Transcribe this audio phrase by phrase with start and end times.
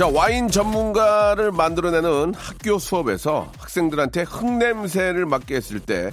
[0.00, 6.10] 자 와인 전문가를 만들어내는 학교 수업에서 학생들한테 흙냄새를 맡게 했을 때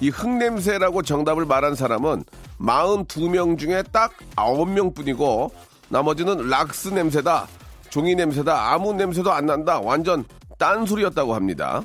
[0.00, 2.24] 이 흙냄새라고 정답을 말한 사람은
[2.60, 5.50] 42명 중에 딱 9명 뿐이고
[5.88, 7.48] 나머지는 락스 냄새다
[7.90, 10.24] 종이 냄새다 아무 냄새도 안 난다 완전
[10.58, 11.82] 딴소리였다고 합니다.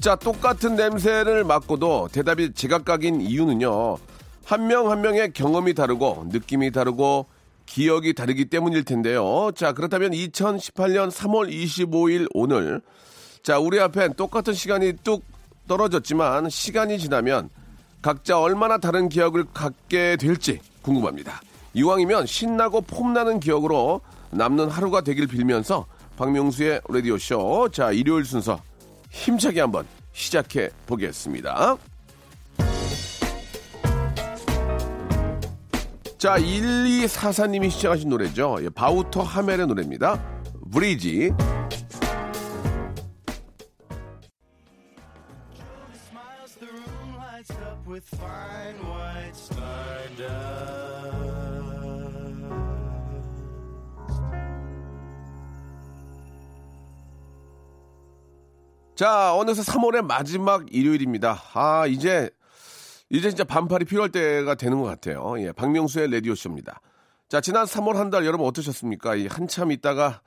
[0.00, 3.98] 자 똑같은 냄새를 맡고도 대답이 제각각인 이유는요
[4.44, 7.26] 한명한 명의 경험이 다르고 느낌이 다르고
[7.66, 12.80] 기억이 다르기 때문일 텐데요 자 그렇다면 2018년 3월 25일 오늘
[13.42, 15.24] 자 우리 앞엔 똑같은 시간이 뚝
[15.66, 17.50] 떨어졌지만 시간이 지나면
[18.02, 21.40] 각자 얼마나 다른 기억을 갖게 될지 궁금합니다.
[21.74, 28.60] 이왕이면 신나고 폼나는 기억으로 남는 하루가 되길 빌면서 박명수의 라디오쇼 자 일요일 순서
[29.10, 31.91] 힘차게 한번 시작해 보겠습니다.
[36.22, 38.56] 자 1244님이 시청하신 노래죠.
[38.60, 40.22] 예, 바우터 하멜의 노래입니다.
[40.70, 41.32] 브리지.
[58.94, 61.42] 자, 어느새 3월의 마지막 일요일입니다.
[61.54, 62.30] 아, 이제,
[63.12, 65.34] 이제 진짜 반팔이 필요할 때가 되는 것 같아요.
[65.38, 66.80] 예, 박명수의 라디오쇼입니다.
[67.28, 69.16] 자, 지난 3월 한 달 여러분 어떠셨습니까?
[69.16, 70.22] 이 한참 있다가,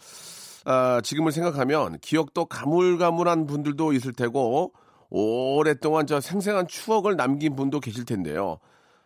[0.65, 4.73] 아, 지금을 생각하면 기억도 가물가물한 분들도 있을 테고,
[5.09, 8.59] 오랫동안 저 생생한 추억을 남긴 분도 계실 텐데요.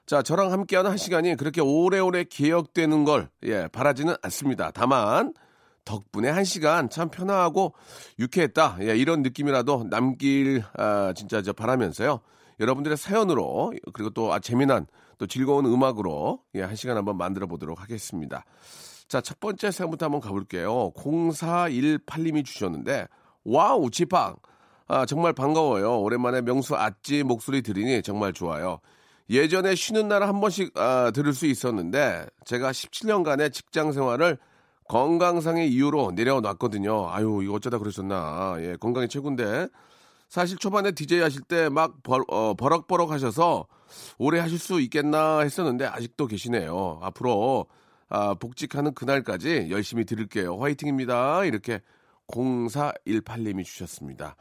[0.05, 4.71] 자, 저랑 함께하는 한 시간이 그렇게 오래오래 기억되는 걸, 예, 바라지는 않습니다.
[4.73, 5.33] 다만,
[5.85, 7.73] 덕분에 한 시간 참 편하고
[8.19, 8.79] 유쾌했다.
[8.81, 12.19] 예, 이런 느낌이라도 남길 아, 진짜 저 바라면서요.
[12.59, 14.85] 여러분들의 사연으로 그리고 또 아, 재미난
[15.17, 18.45] 또 즐거운 음악으로 예, 한 시간 한번 만들어 보도록 하겠습니다.
[19.07, 20.91] 자, 첫 번째 사연부터 한번 가볼게요.
[20.95, 23.07] 0418님이 주셨는데
[23.43, 24.35] 와우 G-Park
[24.87, 25.99] 아, 정말 반가워요.
[26.01, 28.79] 오랜만에 명수 아찌 목소리 들으니 정말 좋아요.
[29.29, 34.37] 예전에 쉬는 날 한 번씩 아, 들을 수 있었는데 제가 17년간의 직장 생활을
[34.87, 37.09] 건강상의 이유로 내려놨거든요.
[37.11, 38.55] 아유, 이거 어쩌다 그러셨나.
[38.59, 39.67] 예, 건강이 최고인데.
[40.29, 41.97] 사실 초반에 DJ 하실 때 막
[42.29, 43.65] 어, 버럭버럭 하셔서
[44.19, 46.99] 오래 하실 수 있겠나 했었는데 아직도 계시네요.
[47.01, 47.65] 앞으로
[48.09, 50.57] 아, 복직하는 그날까지 열심히 들을게요.
[50.57, 51.45] 화이팅입니다.
[51.45, 51.81] 이렇게
[52.27, 54.35] 0418님이 주셨습니다.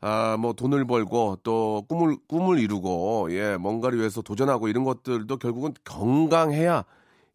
[0.00, 5.72] 아, 뭐 돈을 벌고 또 꿈을 꿈을 이루고 예, 뭔가를 위해서 도전하고 이런 것들도 결국은
[5.84, 6.84] 건강해야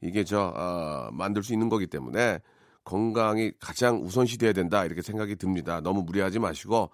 [0.02, 2.40] 이게 저 어, 만들 수 있는 거기 때문에
[2.84, 5.82] 건강이 가장 우선시 돼야 된다 이렇게 생각이 듭니다.
[5.82, 6.90] 너무 무리하지 마시고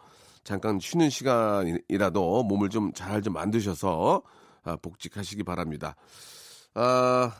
[0.47, 4.23] 잠깐 쉬는 시간이라도 몸을 좀 잘좀 만드셔서
[4.63, 5.97] 아, 복직하시기 바랍니다.
[6.73, 7.35] 아,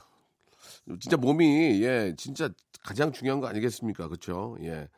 [0.99, 2.49] 진짜 몸이 예 진짜
[2.83, 4.09] 가장 중요한 거 아니겠습니까?
[4.09, 4.57] 그렇죠?
[4.61, 4.89] 예.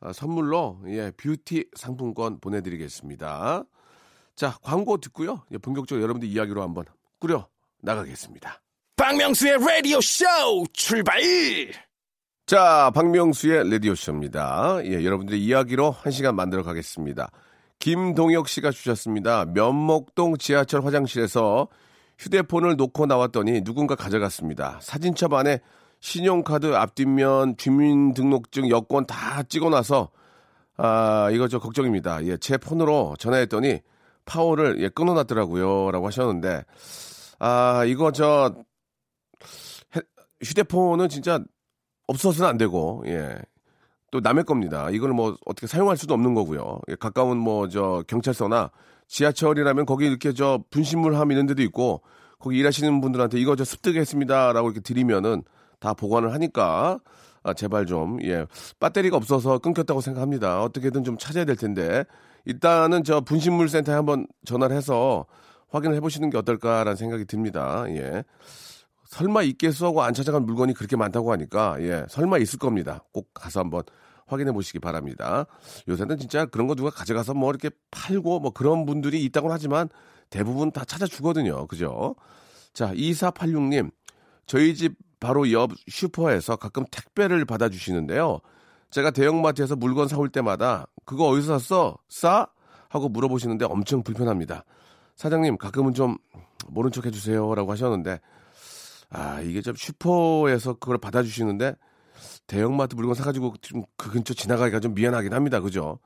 [0.00, 3.64] 아, 선물로 예 뷰티 상품권 보내 드리겠습니다.
[4.36, 5.42] 자 광고 듣고요.
[5.50, 6.84] 예, 본격적으로 여러분들 이야기로 한번
[7.18, 7.48] 꾸려
[7.80, 8.60] 나가겠습니다.
[8.96, 11.22] 박명수의 Radio Show 출발.
[12.50, 14.80] 자, 박명수의 라디오쇼입니다.
[14.82, 17.30] 예, 여러분들의 이야기로 한 시간 만들어 가겠습니다.
[17.78, 19.44] 김동혁 씨가 주셨습니다.
[19.44, 21.68] 면목동 지하철 화장실에서
[22.18, 24.80] 휴대폰을 놓고 나왔더니 누군가 가져갔습니다.
[24.82, 25.60] 사진첩 안에
[26.00, 30.10] 신용카드 앞뒷면 주민등록증 여권 다 찍어놔서
[30.76, 32.26] 아 이거 저 걱정입니다.
[32.26, 33.78] 예, 제 폰으로 전화했더니
[34.24, 35.92] 파워를 예, 끊어놨더라고요.
[35.92, 36.64] 라고 하셨는데
[37.38, 38.56] 아 이거 저
[39.94, 40.00] 헤-
[40.42, 41.38] 휴대폰은 진짜
[42.10, 43.36] 없어서는 안 되고, 예.
[44.10, 44.90] 또 남의 겁니다.
[44.90, 46.80] 이걸 뭐 어떻게 사용할 수도 없는 거고요.
[46.88, 48.70] 예, 가까운 뭐 저 경찰서나
[49.06, 52.02] 지하철이라면 거기 이렇게 저 분신물함 이런 데도 있고
[52.40, 55.42] 거기 일하시는 분들한테 이거 저 습득했습니다라고 이렇게 드리면은
[55.78, 56.98] 다 보관을 하니까
[57.44, 58.46] 아, 제발 좀 예.
[58.80, 60.62] 배터리가 없어서 끊겼다고 생각합니다.
[60.62, 62.04] 어떻게든 좀 찾아야 될 텐데
[62.46, 65.24] 일단은 저 분신물 센터에 한번 전화를 해서
[65.70, 67.84] 확인을 해보시는 게 어떨까라는 생각이 듭니다.
[67.90, 68.24] 예.
[69.10, 73.04] 설마 있겠어 하고 안 찾아간 물건이 그렇게 많다고 하니까 예 설마 있을 겁니다.
[73.12, 73.82] 꼭 가서 한번
[74.26, 75.46] 확인해 보시기 바랍니다.
[75.88, 79.88] 요새는 진짜 그런 거 누가 가져가서 뭐 이렇게 팔고 뭐 그런 분들이 있다고는 하지만
[80.30, 81.66] 대부분 다 찾아주거든요.
[81.66, 82.14] 그죠?
[82.72, 83.90] 자, 2486님.
[84.46, 88.38] 저희 집 바로 옆 슈퍼에서 가끔 택배를 받아주시는데요.
[88.90, 91.98] 제가 대형마트에서 물건 사올 때마다 그거 어디서 샀어?
[92.08, 92.46] 싸?
[92.88, 94.64] 하고 물어보시는데 엄청 불편합니다.
[95.16, 96.16] 사장님 가끔은 좀
[96.68, 98.20] 모른 척 해주세요 라고 하셨는데
[99.10, 101.74] 아 이게 좀 슈퍼에서 그걸 받아주시는데
[102.46, 105.60] 대형마트 물건 사가지고 좀 그 근처 지나가기가 좀 미안하긴 합니다.
[105.60, 105.98] 그죠?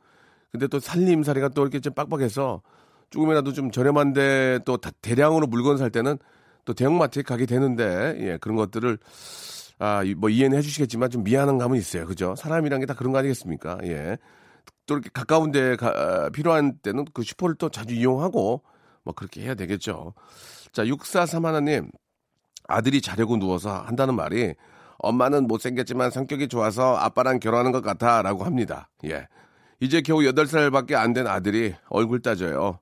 [0.52, 2.62] 근데 또 살림살이가 또 이렇게 좀 빡빡해서
[3.10, 6.18] 조금이라도 좀 저렴한데 또 다- 대량으로 물건 살 때는
[6.64, 8.98] 또 대형마트에 가게 되는데 예 그런 것들을
[9.78, 12.06] 아 뭐 이해는 해주시겠지만 좀 미안한 감은 있어요.
[12.06, 12.34] 그죠?
[12.36, 13.78] 사람이란 게 다 그런 거 아니겠습니까?
[13.84, 14.16] 예.
[14.86, 18.62] 또 이렇게 가까운 데 가, 아, 필요한 때는 그 슈퍼를 또 자주 이용하고
[19.02, 20.14] 뭐 그렇게 해야 되겠죠.
[20.72, 21.90] 자, 6431 하나님
[22.68, 24.54] 아들이 자려고 누워서 한다는 말이
[24.98, 28.88] 엄마는 못생겼지만 성격이 좋아서 아빠랑 결혼하는 것 같아 라고 합니다.
[29.04, 29.26] 예.
[29.80, 32.78] 이제 겨우 8살밖에 안 된 아들이 얼굴 따져요.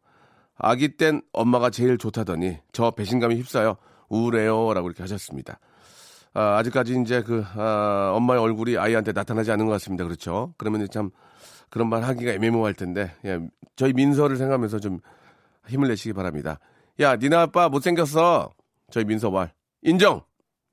[0.56, 3.76] 아기 땐 엄마가 제일 좋다더니 저 배신감이 휩싸여
[4.08, 5.58] 우울해요 라고 이렇게 하셨습니다.
[6.35, 10.05] 아, 아직까지 이제 그, 아, 엄마의 얼굴이 아이한테 나타나지 않은 것 같습니다.
[10.05, 10.55] 그렇죠.
[10.56, 11.11] 그러면 참
[11.69, 13.38] 그런 말 하기가 애매모호할 텐데, 예,
[13.76, 15.00] 저희 민서를 생각하면서 좀
[15.69, 16.58] 힘을 내시기 바랍니다.
[17.00, 18.50] 야, 니네 아빠 못생겼어.
[18.90, 19.52] 저희 민서 말.
[19.82, 20.23] 인정!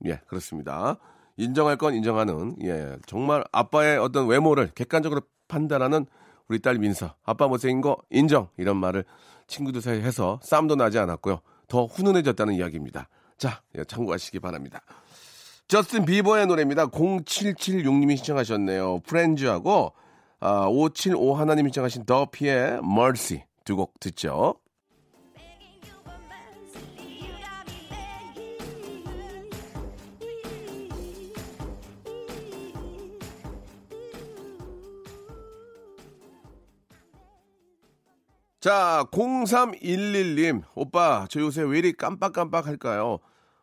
[0.06, 0.98] 예, 그렇습니다.
[1.38, 6.06] 인정할 건 인정하는, 예, 정말 아빠의 어떤 외모를 객관적으로 판단하는
[6.48, 7.16] 우리 딸 민서.
[7.24, 8.50] 아빠 못생긴 거 인정!
[8.58, 9.06] 이런 말을
[9.48, 11.40] 친구들 사이에 해서 싸움도 나지 않았고요.
[11.68, 13.10] 더 훈훈해졌다는 이야기입니다.
[13.38, 14.82] 자, 예, 참고하시기 바랍니다.
[15.68, 16.88] 저스틴 비버의 노래입니다.
[16.88, 19.00] 0776님이 신청하셨네요.
[19.06, 19.94] 프렌즈하고
[20.40, 24.56] 아, 575 하나님이 신청하신 더피의 Mercy 두 곡 듣죠.
[38.60, 40.64] 자, 0311님.
[40.76, 43.20] 오빠, 저 요새 왜 이리 깜빡깜빡 할까요?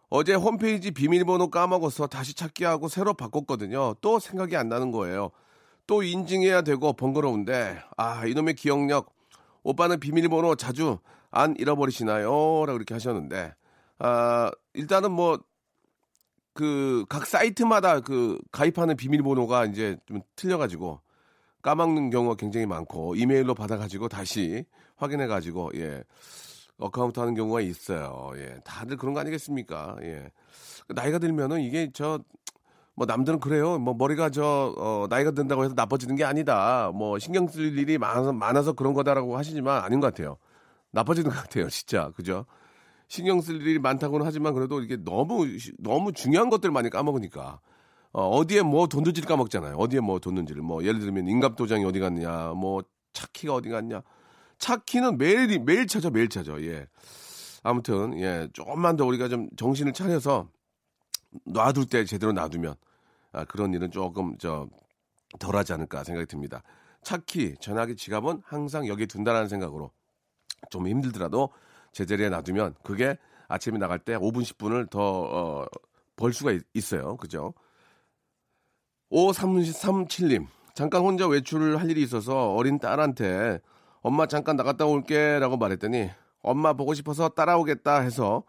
[0.09, 3.97] 어제 홈페이지 비밀번호 까먹어서 다시 찾기 하고 새로 바꿨거든요.
[4.01, 5.33] 또 생각이 안 나는 거예요.
[5.87, 9.15] 또 인증해야 되고 번거로운데, 아, 이놈의 기억력.
[9.65, 10.99] 오빠는 비밀번호 자주
[11.31, 12.31] 안 잃어버리시나요?
[12.65, 13.55] 라고 이렇게 하셨는데,
[13.99, 15.39] 아, 일단은 뭐,
[16.55, 21.01] 그, 각 사이트마다 그 가입하는 비밀번호가 이제 좀 틀려가지고,
[21.67, 24.65] 까먹는 경우가 굉장히 많고 이메일로 받아가지고 다시
[24.97, 26.03] 확인해 가지고 예
[26.79, 28.33] account 하는 경우가 있어요.
[28.37, 29.97] 예 다들 그런 거 아니겠습니까?
[30.03, 30.31] 예
[30.89, 32.21] 나이가 들면은 이게 저
[32.97, 33.79] 뭐 남들은 그래요.
[33.79, 36.91] 뭐 머리가 저 어, 나이가 든다고 해서 나빠지는 게 아니다.
[36.95, 40.39] 뭐 신경 쓸 일이 많아서 많아서 그런 거다라고 하시지만 아닌 것 같아요.
[40.93, 41.69] 나빠지는 것 같아요.
[41.69, 42.47] 진짜 그죠?
[43.07, 45.47] 신경 쓸 일이 많다고는 하지만 그래도 이게 너무
[45.79, 47.61] 너무 중요한 것들 많이 까먹으니까
[48.13, 49.77] 어, 디에뭐 돈 넣지를 까먹잖아요.
[49.77, 52.83] 어디에 뭐돈 넣는지를 뭐 예를 들면 인감도장이 어디 갔냐, 뭐
[53.13, 54.03] 차키가 어디 갔냐.
[54.59, 56.61] 차키는 매일 매일 찾아 매일 찾아.
[56.63, 56.87] 예.
[57.63, 60.49] 아무튼 예 조금만 더 우리가 좀 정신을 차려서
[61.45, 62.75] 놔둘 때 제대로 놔두면
[63.33, 64.69] 아, 그런 일은 조금 저
[65.39, 66.63] 덜하지 않을까 생각이 듭니다.
[67.03, 69.91] 차키, 전화기, 지갑은 항상 여기 둔다라는 생각으로
[70.71, 71.51] 좀 힘들더라도
[71.93, 73.17] 제자리에 놔두면 그게
[73.49, 75.67] 아침에 나갈 때 5분 10분을 더 어,
[76.17, 77.17] 벌 수가 있, 있어요.
[77.17, 77.55] 그죠?
[79.11, 83.61] 5337님, 잠깐 혼자 외출을 할 일이 있어서 어린 딸한테
[84.07, 86.09] 엄마 잠깐 나갔다 올게 라고 말했더니
[86.41, 88.45] 엄마 보고 싶어서 따라오겠다 해서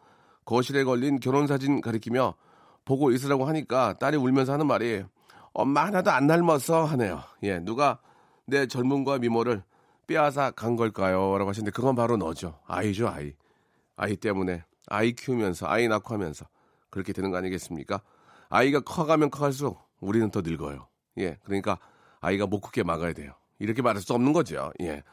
[0.45, 2.35] 거실에 걸린 결혼사진 가리키며
[2.85, 5.03] 보고 있으라고 하니까 딸이 울면서 하는 말이
[5.53, 7.23] 엄마 하나도 안 닮았어 하네요.
[7.41, 7.97] 예, 누가
[8.45, 9.63] 내 젊음과 미모를
[10.05, 11.39] 빼앗아 간 걸까요?
[11.39, 12.59] 라고 하시는데 그건 바로 너죠.
[12.67, 13.33] 아이죠, 아이.
[13.95, 16.45] 아이 때문에 아이 키우면서 아이 낳고 하면서
[16.91, 17.99] 그렇게 되는 거 아니겠습니까?
[18.49, 20.87] 아이가 커가면 커갈수록 우리는 더 늙어요.
[21.17, 21.79] 예, 그러니까
[22.21, 23.33] 아이가 못 크게 막아야 돼요.
[23.59, 24.71] 이렇게 말할 수 없는 거죠.
[24.81, 25.03] 예.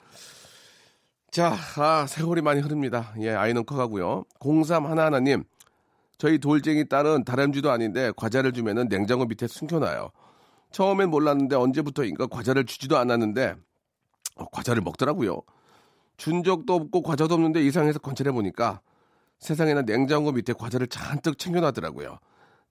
[1.34, 3.12] 자, 아, 세월이 많이 흐릅니다.
[3.18, 4.22] 예, 아이는 커가고요.
[4.38, 5.42] 03 하나하나님,
[6.16, 10.12] 저희 돌쟁이 딸은 다람쥐도 아닌데 과자를 주면은 냉장고 밑에 숨겨놔요.
[10.70, 13.56] 처음엔 몰랐는데 언제부터인가 과자를 주지도 않았는데
[14.36, 15.42] 어, 과자를 먹더라고요.
[16.18, 18.80] 준 적도 없고 과자도 없는데 이상해서 관찰해 보니까
[19.40, 22.16] 세상에나 냉장고 밑에 과자를 잔뜩 챙겨놨더라고요.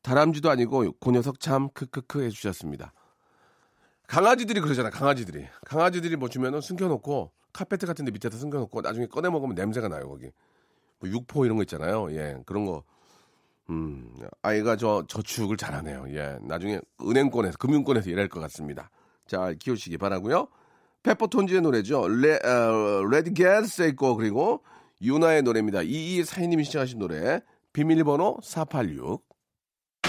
[0.03, 2.93] 다람쥐도 아니고 그 녀석 참 크크크 해주셨습니다.
[4.07, 4.89] 강아지들이 그러잖아.
[4.89, 10.09] 강아지들이 강아지들이 뭐 주면은 숨겨놓고 카페트 같은 데 밑에다 숨겨놓고 나중에 꺼내 먹으면 냄새가 나요
[10.09, 10.29] 거기.
[10.99, 12.11] 뭐 육포 이런 거 있잖아요.
[12.11, 12.83] 예 그런 거.
[13.69, 16.05] 음 아이가 저 저축을 잘하네요.
[16.09, 18.89] 예 나중에 은행권에서 금융권에서 일할 것 같습니다.
[19.27, 20.47] 잘 키우시기 바라고요.
[21.03, 22.07] 페퍼톤즈의 노래죠.
[22.07, 24.63] 레, 어, Ready, Get Set, Go 그리고
[25.01, 25.81] 윤하의 노래입니다.
[25.81, 27.41] 이이 사인님이 신청하신 노래
[27.73, 29.32] 비밀번호 486.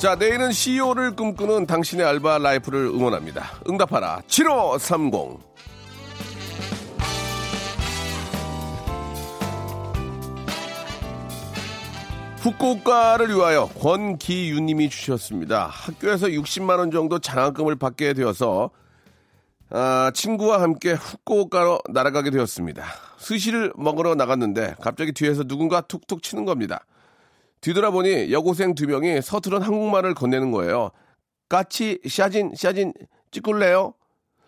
[0.00, 3.60] 자, 내일은 CEO를 꿈꾸는 당신의 알바 라이프를 응원합니다.
[3.68, 4.22] 응답하라.
[4.28, 5.38] 7530.
[12.38, 15.66] 후쿠오카를 위하여 권기윤 님이 주셨습니다.
[15.66, 18.70] 학교에서 60만 원 정도 장학금을 받게 되어서
[19.68, 22.84] 아, 친구와 함께 후쿠오카로 날아가게 되었습니다.
[23.18, 26.86] 스시를 먹으러 나갔는데 갑자기 뒤에서 누군가 툭툭 치는 겁니다.
[27.60, 30.90] 뒤돌아보니 여고생 두 명이 서투른 한국말을 건네는 거예요.
[31.48, 32.92] 까치 샤진 샤진
[33.30, 33.94] 찍을래요?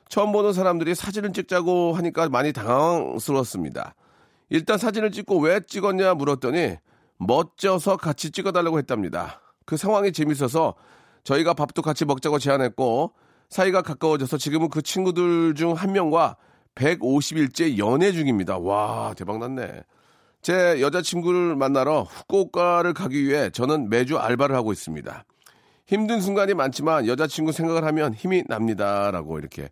[0.09, 3.95] 처음 보는 사람들이 사진을 찍자고 하니까 많이 당황스러웠습니다.
[4.50, 6.76] 일단 사진을 찍고 왜 찍었냐 물었더니
[7.19, 9.40] 멋져서 같이 찍어달라고 했답니다.
[9.64, 10.75] 그 상황이 재밌어서
[11.25, 13.12] 저희가 밥도 같이 먹자고 제안했고
[13.49, 16.37] 사이가 가까워져서 지금은 그 친구들 중 한 명과
[16.75, 18.59] 150일째 연애 중입니다.
[18.59, 19.83] 와 대박 났네.
[20.42, 25.25] 제 여자친구를 만나러 후쿠오카를 가기 위해 저는 매주 알바를 하고 있습니다.
[25.87, 29.68] 힘든 순간이 많지만 여자친구 생각을 하면 힘이 납니다 라고 이렇게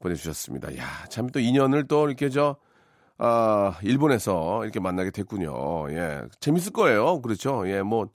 [0.00, 0.76] 보내주셨습니다.
[0.76, 2.56] 야, 참 또 인연을 또 이렇게 저,
[3.18, 5.90] 아, 일본에서 이렇게 만나게 됐군요.
[5.90, 6.22] 예.
[6.40, 7.20] 재밌을 거예요.
[7.20, 7.68] 그렇죠.
[7.68, 8.08] 예, 뭐,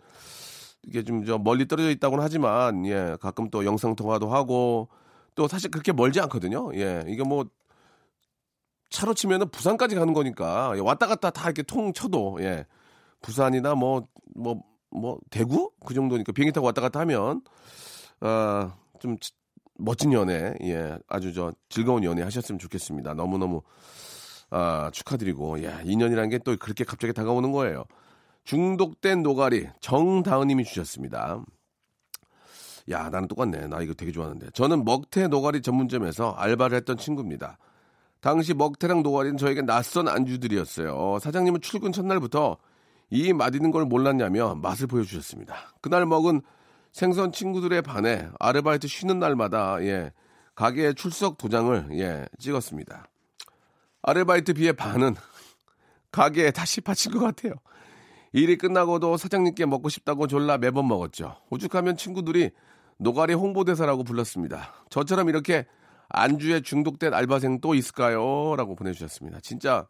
[0.87, 4.89] 이게 좀 저 멀리 떨어져 있다고는 하지만, 예, 가끔 또 영상통화도 하고,
[5.35, 6.71] 또 사실 그렇게 멀지 않거든요.
[6.75, 7.45] 예, 이게 뭐,
[8.93, 12.65] 차로 치면은 부산까지 가는 거니까, 예, 왔다 갔다 다 이렇게 통 쳐도, 예,
[13.23, 15.71] 부산이나 뭐, 뭐, 뭐, 대구?
[15.83, 17.41] 그 정도니까 비행기 타고 왔다 갔다 하면,
[18.19, 19.17] 아, 좀
[19.79, 23.15] 멋진 연애, 예, 아주 저 즐거운 연애 하셨으면 좋겠습니다.
[23.15, 23.63] 너무 너무,
[24.51, 27.85] 아, 축하드리고, 야, 인연이라는 게 또 그렇게 갑자기 다가오는 거예요.
[28.43, 31.43] 중독된 노가리, 정다은님이 주셨습니다.
[32.91, 33.67] 야, 나는 똑같네.
[33.67, 34.51] 나 이거 되게 좋아하는데.
[34.51, 37.57] 저는 먹태 노가리 전문점에서 알바를 했던 친구입니다.
[38.23, 41.19] 당시 먹태랑 노가리는 저에게 낯선 안주들이었어요.
[41.19, 42.55] 사장님은 출근 첫날부터
[43.09, 45.73] 이 맛있는 걸 몰랐냐며 맛을 보여주셨습니다.
[45.81, 46.41] 그날 먹은
[46.93, 50.13] 생선 친구들에 반해 아르바이트 쉬는 날마다 예
[50.55, 53.09] 가게 출석 도장을 예 찍었습니다.
[54.03, 55.15] 아르바이트 비의 반은
[56.13, 57.55] 가게에 다시 바친 것 같아요.
[58.31, 61.35] 일이 끝나고도 사장님께 먹고 싶다고 졸라 매번 먹었죠.
[61.49, 62.51] 오죽하면 친구들이
[62.99, 64.73] 노가리 홍보대사라고 불렀습니다.
[64.89, 65.65] 저처럼 이렇게
[66.13, 68.55] 안주에 중독된 알바생 또 있을까요?
[68.55, 69.39] 라고 보내주셨습니다.
[69.41, 69.87] 진짜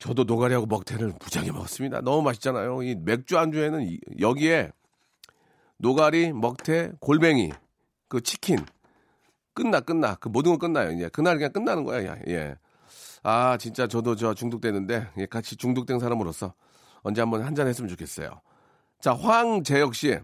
[0.00, 2.00] 저도 노가리하고 먹태를 무지하게 먹었습니다.
[2.02, 2.82] 너무 맛있잖아요.
[2.82, 4.72] 이 맥주 안주에는 이- 여기에
[5.78, 7.52] 노가리, 먹태, 골뱅이,
[8.08, 8.58] 그 치킨
[9.54, 10.92] 끝나 끝나 그 모든 건 끝나요.
[10.92, 12.04] 이제 그날 그냥 끝나는 거야.
[12.06, 12.56] 야, 예.
[13.22, 16.54] 아 진짜 저도 저 중독되는데 예, 같이 중독된 사람으로서
[17.02, 18.40] 언제 한번 한잔 했으면 좋겠어요.
[19.00, 20.18] 자 황재혁 씨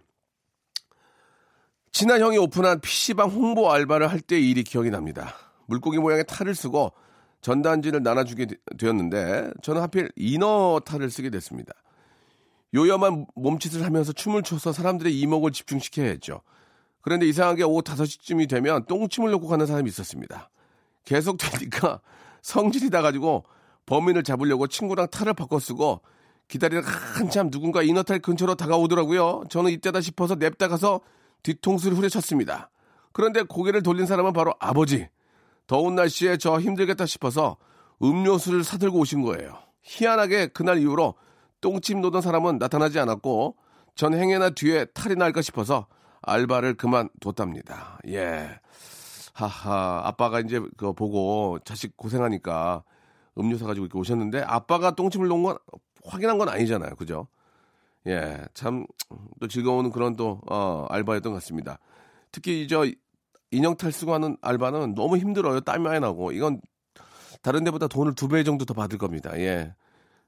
[1.94, 5.32] 친한 형이 오픈한 PC방 홍보 알바를 할 때 일이 기억이 납니다.
[5.66, 6.92] 물고기 모양의 탈을 쓰고
[7.40, 11.72] 전단지를 나눠주게 되- 되었는데 저는 하필 이너 탈을 쓰게 됐습니다.
[12.74, 16.40] 요염한 몸짓을 하면서 춤을 춰서 사람들의 이목을 집중시켜야 했죠.
[17.00, 20.50] 그런데 이상하게 오후 5시쯤이 되면 똥침을 놓고 가는 사람이 있었습니다.
[21.04, 22.00] 계속 되니까
[22.42, 23.44] 성질이 나가지고
[23.86, 26.00] 범인을 잡으려고 친구랑 탈을 바꿔 쓰고
[26.48, 29.44] 기다리다가 한참 누군가 이너탈 근처로 다가오더라고요.
[29.48, 31.00] 저는 이때다 싶어서 냅다 가서
[31.44, 32.70] 뒤통수를 후려쳤습니다.
[33.12, 35.08] 그런데 고개를 돌린 사람은 바로 아버지.
[35.68, 37.56] 더운 날씨에 저 힘들겠다 싶어서
[38.02, 39.56] 음료수를 사들고 오신 거예요.
[39.82, 41.14] 희한하게 그날 이후로
[41.60, 43.56] 똥침 놓던 사람은 나타나지 않았고
[43.94, 45.86] 전 행여나 뒤에 탈이 날까 싶어서
[46.22, 48.00] 알바를 그만뒀답니다.
[48.08, 48.58] 예.
[49.32, 52.82] 하하, 아빠가 이제 그거 보고 자식 고생하니까
[53.38, 55.58] 음료 사가지고 이렇게 오셨는데 아빠가 똥침을 놓은 건
[56.04, 56.94] 확인한 건 아니잖아요.
[56.96, 57.26] 그죠?
[58.06, 58.44] 예.
[58.54, 58.86] 참
[59.40, 61.78] 또 즐거운 그런 또, 어, 알바였던 것 같습니다.
[62.32, 62.84] 특히 저
[63.52, 65.60] 인형탈 쓰고 하는 알바는 너무 힘들어요.
[65.60, 66.32] 땀이 많이 나고.
[66.32, 66.60] 이건
[67.42, 69.38] 다른 데보다 돈을 두 배 정도 더 받을 겁니다.
[69.38, 69.74] 예.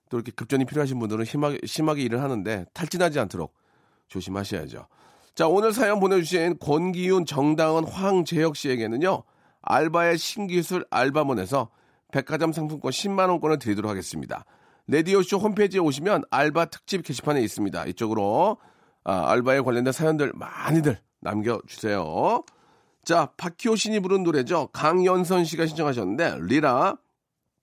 [0.09, 3.54] 또 이렇게 급전이 필요하신 분들은 심하게, 심하게 일을 하는데 탈진하지 않도록
[4.09, 4.87] 조심하셔야죠.
[5.35, 9.25] 자, 오늘 사연 보내주신 권기윤, 정다은, 황재혁 씨에게는요,
[9.62, 11.71] 알바의 신기술 알바몬에서
[12.12, 14.45] 백화점 상품권 10만원권을 드리도록 하겠습니다.
[14.88, 17.87] 레디오쇼 홈페이지에 오시면 알바 특집 게시판에 있습니다.
[17.87, 18.59] 이쪽으로
[19.05, 22.45] 아, 알바에 관련된 사연들 많이들 남겨주세요.
[23.05, 24.69] 자, 박효신이 부른 노래죠.
[24.73, 26.97] 강연선 씨가 신청하셨는데, 리라,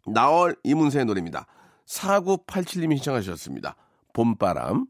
[0.07, 1.47] 나얼, 이문세의 노래입니다.
[1.85, 3.75] 4987님이 신청하셨습니다.
[4.13, 4.85] 봄바람.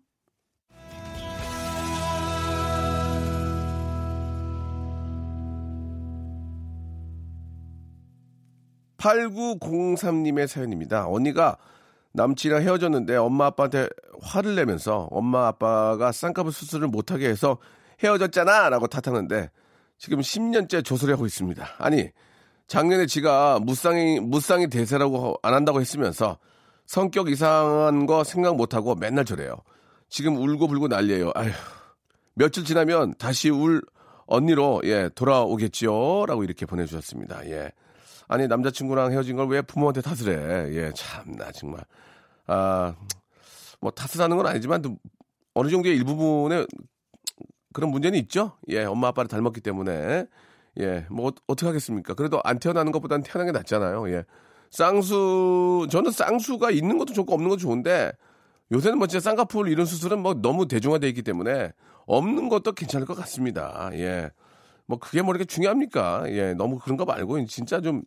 [8.98, 11.08] 8903님의 사연입니다.
[11.08, 11.58] 언니가
[12.14, 13.90] 남친이랑 헤어졌는데 엄마 아빠한테
[14.22, 17.58] 화를 내면서 엄마 아빠가 쌍꺼풀 수술을 못하게 해서
[18.04, 18.70] 헤어졌잖아!
[18.70, 19.50] 라고 탓하는데
[19.98, 21.66] 지금 10년째 조소리하고 있습니다.
[21.78, 22.10] 아니,
[22.68, 26.38] 작년에 지가 무쌍이, 무쌍이 대세라고 안 한다고 했으면서
[26.86, 29.56] 성격 이상한 거 생각 못하고 맨날 저래요.
[30.10, 31.32] 지금 울고 불고 난리예요.
[31.36, 31.52] 아휴.
[32.36, 33.82] 며칠 지나면 다시 울
[34.26, 37.72] 언니로 예 돌아오겠지요 라고 이렇게 보내주셨습니다 예
[38.28, 41.82] 아니 남자친구랑 헤어진 걸 왜 부모한테 탓을 해 예 참나 정말.
[42.48, 42.94] 아
[43.82, 44.96] 뭐 탓을 하는 건 아니지만 또
[45.54, 46.66] 어느 정도의 일부분에
[47.74, 48.54] 그런 문제는 있죠?
[48.70, 50.26] 예 엄마 아빠를 닮았기 때문에.
[50.80, 52.14] 예 뭐 어떻게 하겠습니까?
[52.14, 54.10] 그래도 안 태어나는 것보다는 태어난 게 낫잖아요.
[54.10, 54.24] 예.
[54.72, 58.12] 쌍수 저는 쌍수가 있는 것도 좋고 없는 것도 좋은데
[58.72, 61.74] 요새는 뭐 진짜 쌍꺼풀 이런 수술은 뭐 너무 대중화돼 있기 때문에
[62.08, 63.90] 없는 것도 괜찮을 것 같습니다.
[63.94, 64.32] 예.
[64.86, 66.24] 뭐 그게 뭐 이렇게 중요합니까?
[66.28, 66.54] 예.
[66.54, 68.04] 너무 그런 거 말고 진짜 좀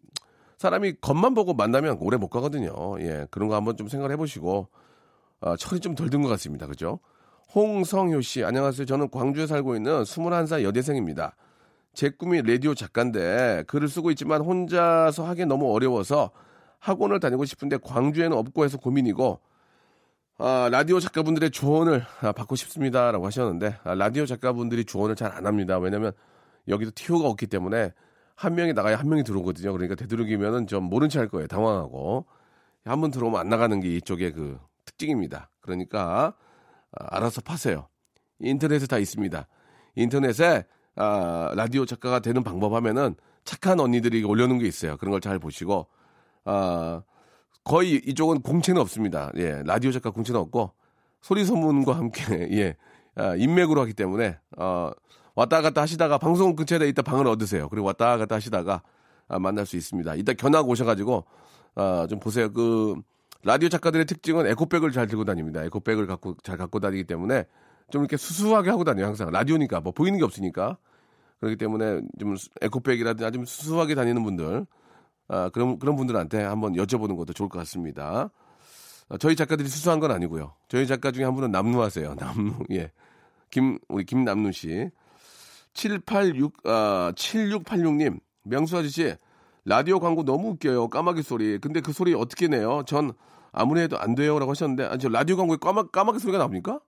[0.59, 2.73] 사람이 겉만 보고 만나면 오래 못 가거든요.
[3.01, 3.27] 예.
[3.31, 4.69] 그런 거 한번 좀 생각을 해보시고
[5.41, 6.67] 어, 철이 좀 덜 든 것 같습니다.
[6.67, 6.99] 그죠?
[7.55, 8.87] 홍성효 씨, 안녕하세요.
[8.87, 11.37] 저는 광주에 살고 있는 21살 여대생입니다.
[11.95, 16.31] 제 꿈이 라디오 작가인데 글을 쓰고 있지만 혼자서 하기 너무 어려워서
[16.81, 19.41] 학원을 다니고 싶은데 광주에는 없고 해서 고민이고
[20.39, 25.79] 아, 라디오 작가분들의 조언을 아, 받고 싶습니다라고 하셨는데 아, 라디오 작가분들이 조언을 잘 안 합니다.
[25.79, 26.13] 왜냐하면
[26.69, 27.93] 여기도 티오가 없기 때문에
[28.35, 29.73] 한 명이 나가야 한 명이 들어오거든요.
[29.73, 31.47] 그러니까 되도록이면은 좀 모른 체 할 거예요.
[31.47, 32.27] 당황하고
[32.85, 35.51] 한 번 들어오면 안 나가는 게 이쪽의 그 특징입니다.
[35.61, 36.35] 그러니까
[36.93, 37.89] 아, 알아서 파세요.
[38.41, 39.47] 인터넷에 다 있습니다.
[39.97, 40.65] 인터넷에
[40.97, 44.97] 아, 라디오 작가가 되는 방법 하면은 착한 언니들이 올려놓은 게 있어요.
[44.99, 45.87] 그런 걸 잘 보시고
[46.45, 47.03] 아.
[47.65, 49.33] 거의 이쪽은 공채는 없습니다.
[49.37, 50.71] 예, 라디오 작가 공채는 없고
[51.21, 52.77] 소리 소문과 함께 예,
[53.17, 54.93] 아, 인맥으로 하기 때문에 어,
[55.37, 57.69] 왔다 갔다 하시다가 방송 근처에 있다 방을 얻으세요.
[57.69, 58.83] 그리고 왔다 갔다 하시다가
[59.29, 60.15] 아, 만날 수 있습니다.
[60.17, 61.25] 이따 견학 오셔가지고
[61.77, 62.53] 아, 좀 보세요.
[62.53, 62.97] 그
[63.45, 65.63] 라디오 작가들의 특징은 에코백을 잘 들고 다닙니다.
[65.63, 67.45] 에코백을 갖고 잘 갖고 다니기 때문에
[67.91, 69.07] 좀 이렇게 수수하게 하고 다녀요.
[69.07, 70.79] 항상 라디오니까 뭐 보이는 게 없으니까
[71.39, 74.67] 그렇기 때문에 좀 에코백이라든지 아주 수수하게 다니는 분들
[75.29, 78.31] 아, 그런, 그런 분들한테 한번 여쭤보는 것도 좋을 것 같습니다.
[79.09, 80.55] 아, 저희 작가들이 수수한 건 아니고요.
[80.69, 82.15] 저희 작가 중에 한 분은 남루하세요.
[82.19, 82.91] 남루, 예.
[83.51, 84.91] 김, 우리 김남루 씨.
[85.77, 89.15] 786, 아, 7686님, 명수 아저씨,
[89.65, 90.89] 라디오 광고 너무 웃겨요.
[90.89, 91.59] 까마귀 소리.
[91.59, 92.83] 근데 그 소리 어떻게 내요?
[92.87, 93.13] 전
[93.53, 94.39] 아무리 해도 안 돼요.
[94.39, 96.81] 라고 하셨는데, 아, 저 라디오 광고에 까마, 까마귀 소리가 나옵니까?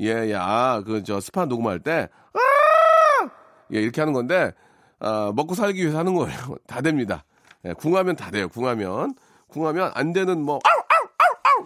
[0.00, 0.34] 예, 예.
[0.34, 3.28] 아, 그, 저, 스팟 녹음할 때, 아!
[3.74, 4.52] 예, 이렇게 하는 건데,
[4.98, 6.38] 아, 먹고 살기 위해서 하는 거예요.
[6.66, 7.24] 다 됩니다.
[7.64, 8.48] 예, 궁하면 다 돼요.
[8.48, 9.14] 궁하면.
[9.48, 11.64] 궁하면 안 되는 뭐, 아우, 아우, 아우, 아우,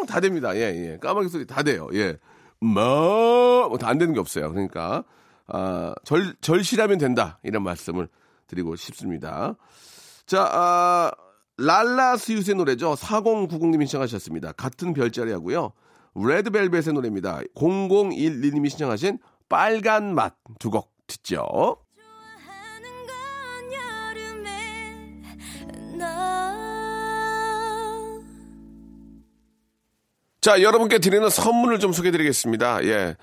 [0.00, 0.54] 야우, 다 됩니다.
[0.56, 0.98] 예, 예.
[0.98, 1.88] 까마귀 소리 다 돼요.
[1.94, 2.16] 예.
[2.60, 4.50] 뭐, 뭐 다 안 되는 게 없어요.
[4.50, 5.04] 그러니까,
[5.48, 7.38] 아, 절, 절실하면 된다.
[7.42, 8.08] 이런 말씀을
[8.46, 9.56] 드리고 싶습니다.
[10.26, 11.10] 자, 아,
[11.56, 12.94] 랄라 스윗의 노래죠.
[12.94, 14.52] 4090님이 신청하셨습니다.
[14.52, 15.72] 같은 별자리 하고요.
[16.14, 17.40] 레드벨벳의 노래입니다.
[17.56, 21.76] 0011님이 신청하신 빨간 맛 두 곡 듣죠.
[30.40, 32.84] 자, 여러분께 드리는 선물을 좀 소개해 드리겠습니다.
[32.84, 33.16] 예.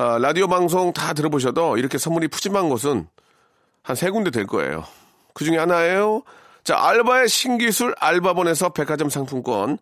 [0.00, 3.08] 아, 라디오 방송 다 들어보셔도 이렇게 선물이 푸짐한 곳은
[3.82, 4.84] 한 세 군데 될 거예요.
[5.34, 6.22] 그 중에 하나예요.
[6.62, 9.76] 자, 알바의 신기술 알바본에서 백화점 상품권,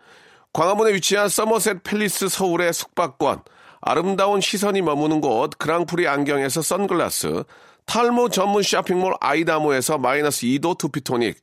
[0.55, 3.43] 광화문에 위치한 서머셋 팰리스 서울의 숙박권,
[3.83, 7.45] 아름다운 시선이 머무는 곳 그랑프리 안경에서 선글라스,
[7.85, 11.37] 탈모 전문 쇼핑몰 아이다모에서 마이너스 2도 두피토닉,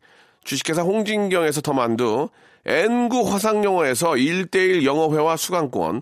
[0.45, 2.29] 주식회사 홍진경에서 더만두,
[2.65, 6.01] N구 화상영어에서 1대1 영어회화 수강권,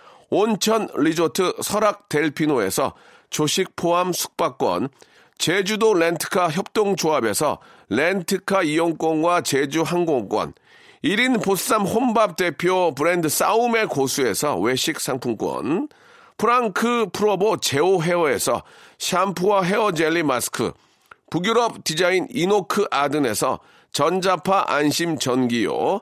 [0.31, 2.93] 온천 리조트 설악 델피노에서
[3.29, 4.89] 조식 포함 숙박권,
[5.37, 10.53] 제주도 렌트카 협동조합에서 렌트카 이용권과 제주 항공권,
[11.03, 15.89] 1인 보쌈 혼밥 대표 브랜드 싸움의 고수에서 외식 상품권,
[16.37, 18.63] 프랑크 프로보 제오 헤어에서
[18.99, 20.71] 샴푸와 헤어 젤리 마스크,
[21.29, 23.59] 북유럽 디자인 이노크 아든에서
[23.91, 26.01] 전자파 안심 전기요,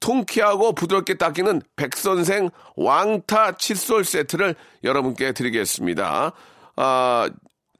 [0.00, 6.32] 통키하고 부드럽게 닦이는 백선생 왕타 칫솔 세트를 여러분께 드리겠습니다.
[6.76, 7.30] 아,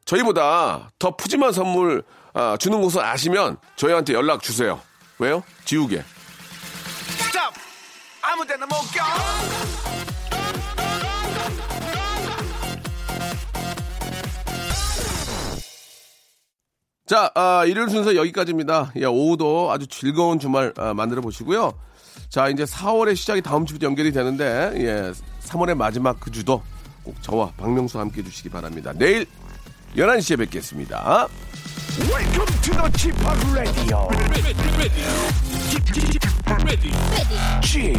[0.04, 2.02] 저희보다 더 푸짐한 선물
[2.33, 4.80] 아, 주는 곳을 아시면 저희한테 연락 주세요.
[5.18, 5.42] 왜요?
[5.64, 6.02] 지우개.
[7.18, 7.54] Stop!
[8.22, 9.80] 아무 데나 못 가!
[17.06, 18.92] 자, 아, 일요일 순서 여기까지입니다.
[18.96, 21.72] 예, 오후도 아주 즐거운 주말 아, 만들어 보시고요.
[22.28, 25.12] 자, 이제 4월의 시작이 다음 주부터 연결이 되는데, 예,
[25.46, 26.62] 3월의 마지막 그 주도
[27.02, 28.92] 꼭 저와 박명수와 함께 해주시기 바랍니다.
[28.94, 29.26] 내일
[29.96, 31.26] 11시에 뵙겠습니다.
[31.98, 33.16] Welcome to the Chip
[33.52, 34.09] Radio.
[37.62, 37.98] Chip,